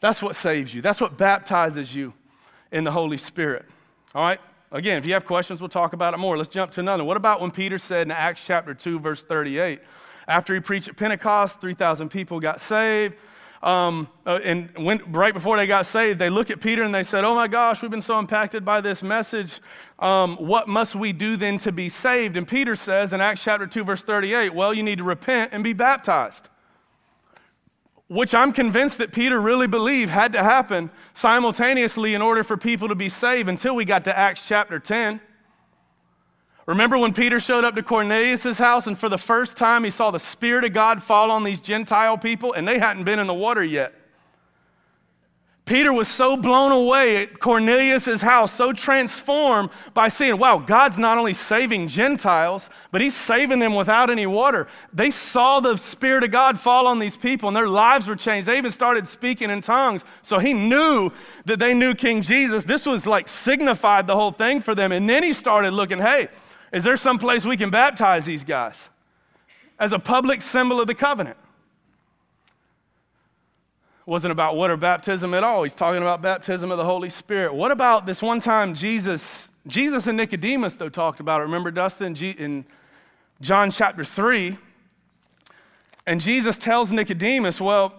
[0.00, 2.12] That's what saves you, that's what baptizes you
[2.70, 3.64] in the Holy Spirit.
[4.14, 4.40] All right?
[4.70, 6.36] Again, if you have questions, we'll talk about it more.
[6.36, 7.02] Let's jump to another.
[7.02, 9.80] What about when Peter said in Acts chapter 2, verse 38,
[10.26, 13.14] after he preached at Pentecost, 3,000 people got saved
[13.62, 17.02] um, uh, and when, right before they got saved, they look at Peter and they
[17.02, 19.60] said, Oh my gosh, we've been so impacted by this message.
[19.98, 22.36] Um, what must we do then to be saved?
[22.36, 25.64] And Peter says in Acts chapter 2, verse 38, Well, you need to repent and
[25.64, 26.48] be baptized.
[28.06, 32.88] Which I'm convinced that Peter really believed had to happen simultaneously in order for people
[32.88, 35.20] to be saved until we got to Acts chapter 10.
[36.68, 40.10] Remember when Peter showed up to Cornelius' house and for the first time he saw
[40.10, 43.32] the Spirit of God fall on these Gentile people and they hadn't been in the
[43.32, 43.94] water yet?
[45.64, 51.16] Peter was so blown away at Cornelius' house, so transformed by seeing, wow, God's not
[51.16, 54.66] only saving Gentiles, but he's saving them without any water.
[54.92, 58.46] They saw the Spirit of God fall on these people and their lives were changed.
[58.46, 60.04] They even started speaking in tongues.
[60.20, 61.12] So he knew
[61.46, 62.64] that they knew King Jesus.
[62.64, 64.92] This was like signified the whole thing for them.
[64.92, 66.28] And then he started looking, hey,
[66.72, 68.88] is there some place we can baptize these guys
[69.78, 71.36] as a public symbol of the covenant?
[74.08, 75.62] wasn't about water baptism at all.
[75.62, 77.52] He's talking about baptism of the Holy Spirit.
[77.52, 81.44] What about this one time Jesus, Jesus and Nicodemus, though, talked about it.
[81.44, 82.64] Remember, Dustin, in
[83.42, 84.56] John chapter 3?
[86.06, 87.92] And Jesus tells Nicodemus, well,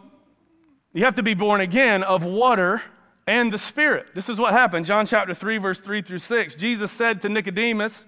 [0.94, 2.82] you have to be born again of water
[3.28, 4.08] and the Spirit.
[4.16, 4.88] This is what happened.
[4.88, 6.56] John chapter 3, verse 3 through 6.
[6.56, 8.08] Jesus said to Nicodemus,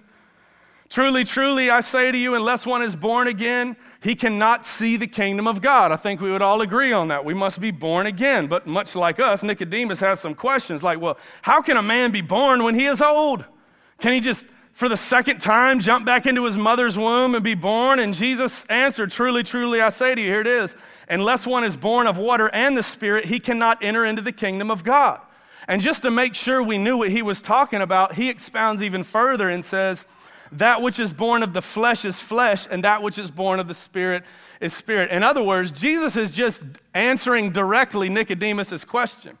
[0.92, 5.06] Truly, truly, I say to you, unless one is born again, he cannot see the
[5.06, 5.90] kingdom of God.
[5.90, 7.24] I think we would all agree on that.
[7.24, 8.46] We must be born again.
[8.46, 12.20] But much like us, Nicodemus has some questions like, well, how can a man be
[12.20, 13.46] born when he is old?
[14.00, 14.44] Can he just,
[14.74, 17.98] for the second time, jump back into his mother's womb and be born?
[17.98, 20.74] And Jesus answered, Truly, truly, I say to you, here it is,
[21.08, 24.70] unless one is born of water and the Spirit, he cannot enter into the kingdom
[24.70, 25.22] of God.
[25.66, 29.04] And just to make sure we knew what he was talking about, he expounds even
[29.04, 30.04] further and says,
[30.52, 33.68] that which is born of the flesh is flesh, and that which is born of
[33.68, 34.24] the spirit
[34.60, 35.10] is spirit.
[35.10, 36.62] In other words, Jesus is just
[36.94, 39.38] answering directly Nicodemus' question.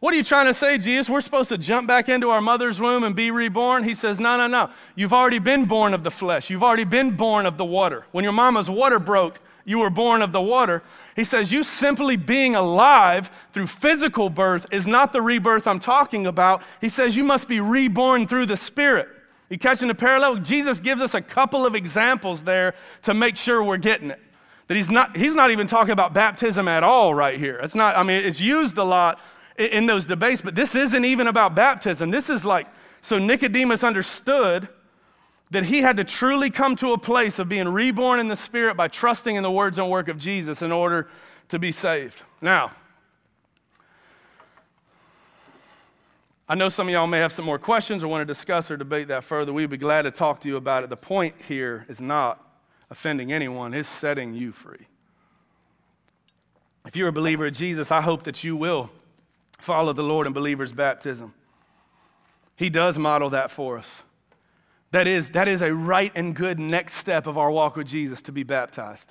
[0.00, 1.08] What are you trying to say, Jesus?
[1.08, 3.84] We're supposed to jump back into our mother's womb and be reborn?
[3.84, 4.70] He says, No, no, no.
[4.96, 6.50] You've already been born of the flesh.
[6.50, 8.04] You've already been born of the water.
[8.10, 10.82] When your mama's water broke you were born of the water.
[11.14, 16.26] He says, You simply being alive through physical birth is not the rebirth I'm talking
[16.26, 16.62] about.
[16.80, 19.08] He says, You must be reborn through the Spirit.
[19.52, 20.36] You catching the parallel?
[20.36, 22.72] Jesus gives us a couple of examples there
[23.02, 24.18] to make sure we're getting it.
[24.66, 27.58] That he's not, he's not even talking about baptism at all right here.
[27.58, 29.20] It's not, I mean, it's used a lot
[29.58, 32.10] in those debates, but this isn't even about baptism.
[32.10, 32.66] This is like,
[33.02, 34.70] so Nicodemus understood
[35.50, 38.74] that he had to truly come to a place of being reborn in the Spirit
[38.74, 41.08] by trusting in the words and work of Jesus in order
[41.50, 42.22] to be saved.
[42.40, 42.72] Now,
[46.52, 48.76] I know some of y'all may have some more questions or want to discuss or
[48.76, 49.54] debate that further.
[49.54, 50.90] We'd be glad to talk to you about it.
[50.90, 52.46] The point here is not
[52.90, 54.86] offending anyone, it's setting you free.
[56.84, 58.90] If you're a believer of Jesus, I hope that you will
[59.60, 61.32] follow the Lord in believer's baptism.
[62.54, 64.02] He does model that for us.
[64.90, 68.20] That is, that is a right and good next step of our walk with Jesus
[68.20, 69.10] to be baptized.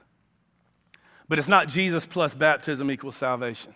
[1.28, 3.74] But it's not Jesus plus baptism equals salvation.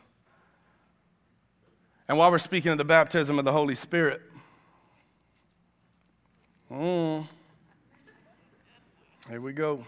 [2.07, 4.21] And while we're speaking of the baptism of the Holy Spirit,
[6.71, 7.27] mm,
[9.29, 9.85] here we go.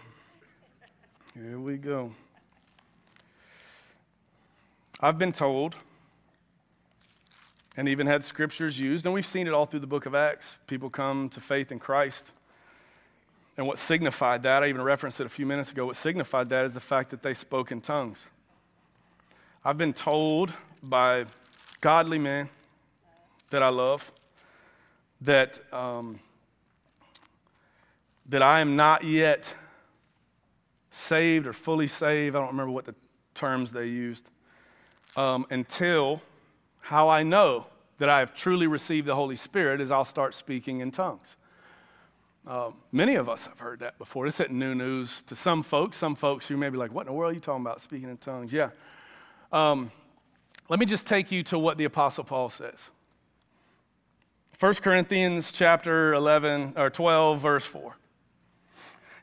[1.34, 2.12] Here we go.
[5.00, 5.76] I've been told
[7.78, 9.06] and even had scriptures used.
[9.06, 10.56] And we've seen it all through the book of Acts.
[10.66, 12.32] People come to faith in Christ.
[13.56, 16.64] And what signified that, I even referenced it a few minutes ago, what signified that
[16.64, 18.26] is the fact that they spoke in tongues.
[19.64, 20.52] I've been told
[20.82, 21.26] by
[21.80, 22.48] godly man
[23.50, 24.12] that I love
[25.22, 26.20] that, um,
[28.28, 29.52] that I am not yet
[30.90, 32.36] saved or fully saved.
[32.36, 32.94] I don't remember what the
[33.34, 34.28] terms they used.
[35.16, 36.20] Um, until
[36.80, 37.66] how I know
[37.98, 41.36] that I have truly received the Holy Spirit is I'll start speaking in tongues.
[42.46, 44.24] Uh, many of us have heard that before.
[44.24, 45.96] This isn't new news to some folks.
[45.96, 48.08] Some folks who may be like, What in the world are you talking about speaking
[48.08, 48.52] in tongues?
[48.52, 48.70] Yeah.
[49.52, 49.90] Um,
[50.68, 52.90] let me just take you to what the Apostle Paul says.
[54.58, 57.96] 1 Corinthians chapter 11 or 12 verse 4.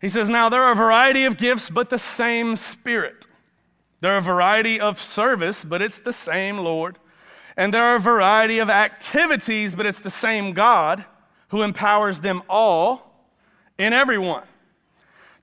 [0.02, 3.28] He says, "Now there are a variety of gifts, but the same Spirit.
[4.02, 7.00] There are a variety of service, but it's the same Lord.
[7.58, 11.06] And there are a variety of activities, but it's the same God
[11.50, 13.26] who empowers them all
[13.78, 14.44] in everyone.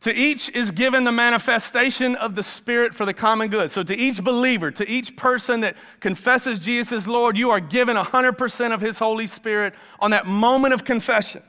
[0.03, 3.71] To each is given the manifestation of the Spirit for the common good.
[3.71, 7.97] So, to each believer, to each person that confesses Jesus as Lord, you are given
[7.97, 11.43] 100% of His Holy Spirit on that moment of confession,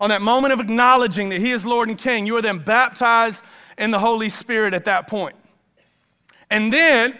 [0.00, 2.26] on that moment of acknowledging that He is Lord and King.
[2.26, 3.44] You are then baptized
[3.76, 5.36] in the Holy Spirit at that point.
[6.48, 7.18] And then,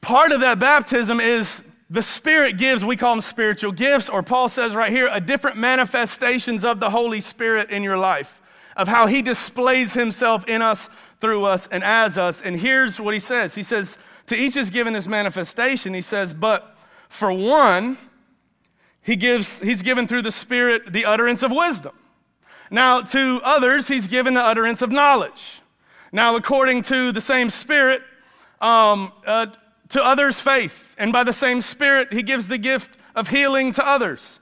[0.00, 4.48] part of that baptism is the Spirit gives, we call them spiritual gifts, or Paul
[4.48, 8.40] says right here, a different manifestations of the Holy Spirit in your life,
[8.76, 10.88] of how He displays Himself in us,
[11.20, 12.40] through us, and as us.
[12.40, 16.34] And here's what He says He says, To each is given this manifestation, He says,
[16.34, 16.76] but
[17.08, 17.96] for one,
[19.04, 21.92] he gives, He's given through the Spirit the utterance of wisdom.
[22.70, 25.60] Now, to others, He's given the utterance of knowledge.
[26.10, 28.02] Now, according to the same Spirit,
[28.60, 29.46] um, uh,
[29.90, 33.86] to others faith, and by the same Spirit, He gives the gift of healing to
[33.86, 34.40] others.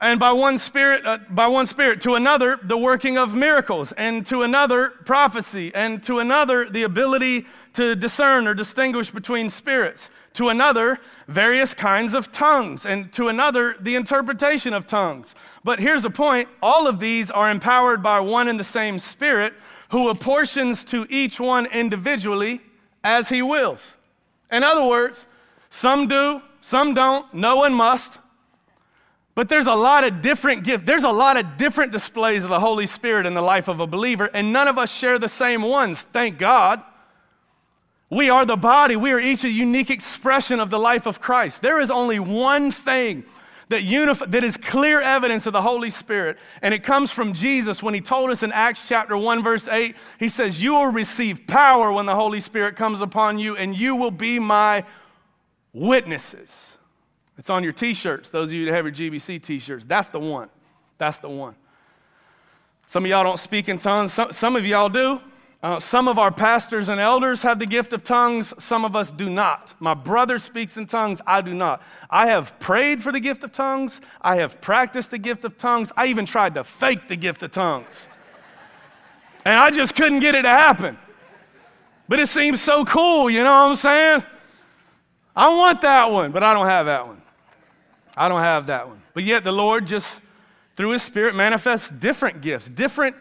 [0.00, 4.24] And by one spirit, uh, by one spirit, to another, the working of miracles, and
[4.26, 10.50] to another, prophecy, and to another, the ability to discern or distinguish between spirits, to
[10.50, 15.34] another, various kinds of tongues, and to another, the interpretation of tongues.
[15.64, 19.52] But here's the point all of these are empowered by one and the same Spirit,
[19.90, 22.60] who apportions to each one individually
[23.02, 23.94] as he wills.
[24.52, 25.26] In other words,
[25.70, 28.18] some do, some don't, no one must.
[29.38, 30.82] But there's a lot of different gifts.
[30.84, 33.86] There's a lot of different displays of the Holy Spirit in the life of a
[33.86, 36.82] believer, and none of us share the same ones, thank God.
[38.10, 38.96] We are the body.
[38.96, 41.62] We are each a unique expression of the life of Christ.
[41.62, 43.22] There is only one thing
[43.68, 46.36] that, unif- that is clear evidence of the Holy Spirit.
[46.60, 49.94] And it comes from Jesus when he told us in Acts chapter 1, verse 8,
[50.18, 53.94] he says, You will receive power when the Holy Spirit comes upon you, and you
[53.94, 54.84] will be my
[55.72, 56.72] witnesses.
[57.38, 59.84] It's on your t shirts, those of you that have your GBC t shirts.
[59.84, 60.50] That's the one.
[60.98, 61.54] That's the one.
[62.86, 65.20] Some of y'all don't speak in tongues, some, some of y'all do.
[65.60, 69.10] Uh, some of our pastors and elders have the gift of tongues, some of us
[69.10, 69.74] do not.
[69.80, 71.82] My brother speaks in tongues, I do not.
[72.08, 75.90] I have prayed for the gift of tongues, I have practiced the gift of tongues,
[75.96, 78.06] I even tried to fake the gift of tongues.
[79.44, 80.96] and I just couldn't get it to happen.
[82.08, 84.22] But it seems so cool, you know what I'm saying?
[85.34, 87.17] I want that one, but I don't have that one.
[88.18, 89.00] I don't have that one.
[89.14, 90.20] But yet the Lord just,
[90.76, 93.16] through His Spirit, manifests different gifts, different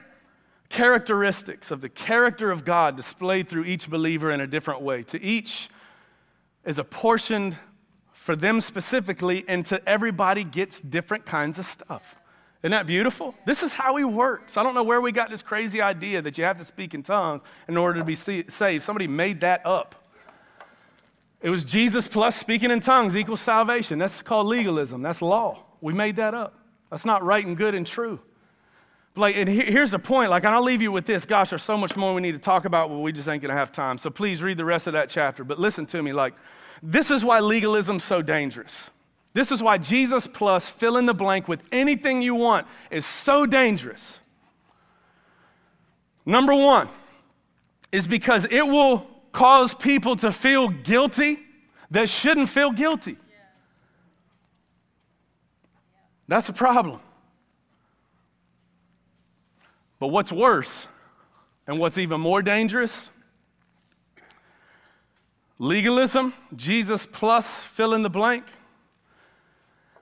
[0.69, 5.03] characteristics of the character of God displayed through each believer in a different way.
[5.03, 5.69] To each
[6.65, 7.57] is apportioned
[8.11, 12.17] for them specifically, and to everybody gets different kinds of stuff.
[12.61, 13.35] Isn't that beautiful?
[13.45, 14.57] This is how he works.
[14.57, 17.03] I don't know where we got this crazy idea that you have to speak in
[17.03, 18.83] tongues in order to be saved.
[18.83, 20.06] Somebody made that up.
[21.41, 23.99] It was Jesus plus speaking in tongues equals salvation.
[23.99, 25.01] That's called legalism.
[25.01, 25.63] That's law.
[25.81, 26.57] We made that up.
[26.89, 28.19] That's not right and good and true.
[29.15, 30.29] Like, and here's the point.
[30.29, 31.25] Like, and I'll leave you with this.
[31.25, 33.53] Gosh, there's so much more we need to talk about, but we just ain't gonna
[33.55, 33.97] have time.
[33.97, 35.43] So please read the rest of that chapter.
[35.43, 36.13] But listen to me.
[36.13, 36.33] Like,
[36.83, 38.89] this is why legalism's so dangerous.
[39.33, 43.45] This is why Jesus plus fill in the blank with anything you want is so
[43.45, 44.19] dangerous.
[46.25, 46.89] Number one
[47.91, 51.39] is because it will cause people to feel guilty
[51.91, 53.17] that shouldn't feel guilty.
[56.27, 56.99] That's a problem.
[59.99, 60.87] But what's worse,
[61.65, 63.09] and what's even more dangerous,
[65.59, 68.45] legalism, Jesus plus fill in the blank.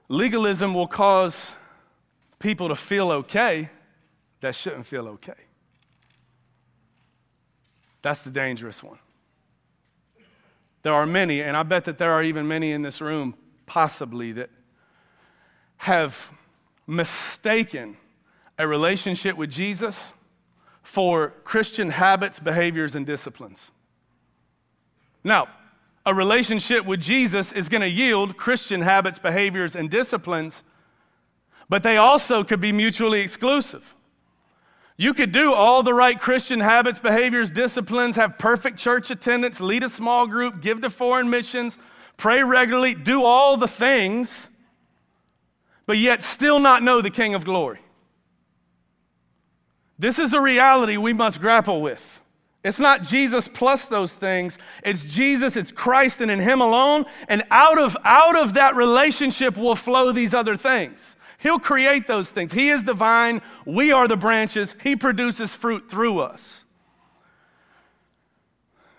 [0.08, 1.54] Legalism will cause
[2.40, 3.70] people to feel okay
[4.42, 5.34] that shouldn't feel okay.
[8.02, 9.00] That's the dangerous one.
[10.86, 13.34] There are many, and I bet that there are even many in this room,
[13.66, 14.52] possibly, that
[15.78, 16.30] have
[16.86, 17.98] mistaken
[18.60, 20.14] a relationship with Jesus
[20.84, 23.72] for Christian habits, behaviors, and disciplines.
[25.24, 25.48] Now,
[26.06, 30.64] a relationship with Jesus is going to yield Christian habits, behaviors, and disciplines,
[31.68, 33.96] but they also could be mutually exclusive.
[34.98, 39.84] You could do all the right Christian habits, behaviors, disciplines, have perfect church attendance, lead
[39.84, 41.78] a small group, give to foreign missions,
[42.16, 44.48] pray regularly, do all the things,
[45.86, 47.80] but yet still not know the King of glory.
[50.00, 52.22] This is a reality we must grapple with.
[52.64, 54.58] It's not Jesus plus those things.
[54.84, 59.56] It's Jesus, it's Christ and in him alone, and out of out of that relationship
[59.56, 61.15] will flow these other things.
[61.46, 62.52] He'll create those things.
[62.52, 64.76] He is the vine, we are the branches.
[64.82, 66.66] He produces fruit through us.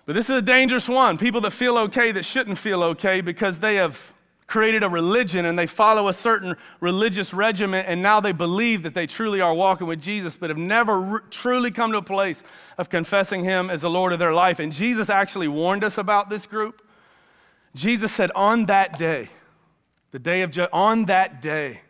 [0.04, 1.18] But this is a dangerous one.
[1.18, 4.12] People that feel okay that shouldn't feel okay because they have
[4.46, 8.94] created a religion and they follow a certain religious regimen and now they believe that
[8.94, 12.44] they truly are walking with Jesus but have never truly come to a place
[12.78, 14.60] of confessing him as the Lord of their life.
[14.60, 16.80] And Jesus actually warned us about this group.
[17.74, 19.30] Jesus said, On that day,
[20.12, 21.80] the day of ju- on that day,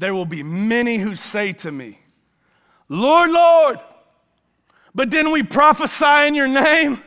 [0.00, 1.98] there will be many who say to me,
[2.88, 3.78] Lord, Lord,
[4.94, 7.02] but didn't we prophesy in your name?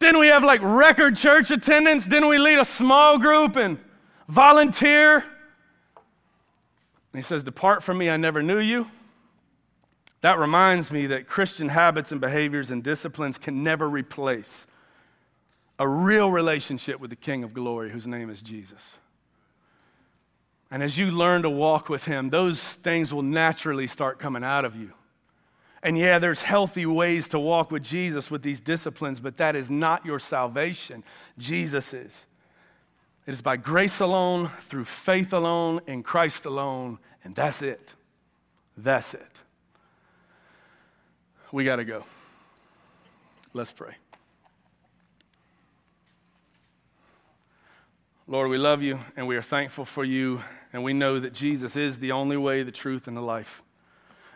[0.00, 2.06] Didn't we have like record church attendance?
[2.06, 3.78] Didn't we lead a small group and
[4.26, 5.16] volunteer?
[5.16, 5.22] And
[7.14, 8.86] he says, Depart from me, I never knew you.
[10.22, 14.66] That reminds me that Christian habits and behaviors and disciplines can never replace
[15.78, 18.96] a real relationship with the King of glory, whose name is Jesus.
[20.74, 24.64] And as you learn to walk with him, those things will naturally start coming out
[24.64, 24.90] of you.
[25.84, 29.70] And yeah, there's healthy ways to walk with Jesus with these disciplines, but that is
[29.70, 31.04] not your salvation.
[31.38, 32.26] Jesus is.
[33.24, 37.94] It is by grace alone, through faith alone, in Christ alone, and that's it.
[38.76, 39.42] That's it.
[41.52, 42.04] We got to go.
[43.52, 43.94] Let's pray.
[48.26, 50.40] Lord, we love you and we are thankful for you,
[50.72, 53.62] and we know that Jesus is the only way, the truth, and the life.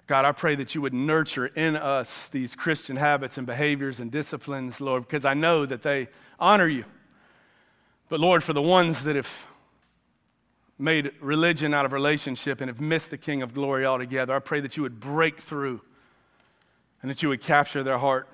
[0.07, 4.11] God, I pray that you would nurture in us these Christian habits and behaviors and
[4.11, 6.09] disciplines, Lord, because I know that they
[6.39, 6.85] honor you.
[8.11, 9.47] But Lord, for the ones that have
[10.79, 14.61] made religion out of relationship and have missed the King of glory altogether, I pray
[14.61, 15.81] that you would break through
[17.01, 18.29] and that you would capture their heart.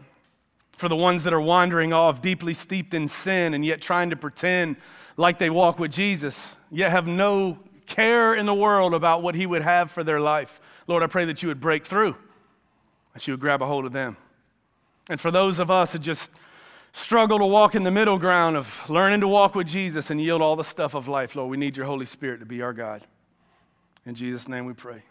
[0.73, 4.17] For the ones that are wandering off, deeply steeped in sin, and yet trying to
[4.17, 4.79] pretend
[5.17, 9.47] like they walk with Jesus, yet have no care in the world about what he
[9.47, 10.61] would have for their life.
[10.87, 12.17] Lord, I pray that you would break through,
[13.13, 14.17] that you would grab a hold of them.
[15.09, 16.31] And for those of us that just
[16.93, 20.43] struggle to walk in the middle ground of learning to walk with Jesus and yield
[20.43, 23.07] all the stuff of life, Lord, we need your Holy Spirit to be our God.
[24.07, 25.05] In Jesus' name we pray.